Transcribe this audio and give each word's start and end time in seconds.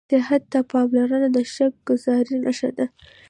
صحت 0.09 0.43
ته 0.51 0.59
پاملرنه 0.71 1.27
د 1.35 1.37
شکرګذارۍ 1.53 2.35
نښه 2.45 2.69
ده 2.77 2.85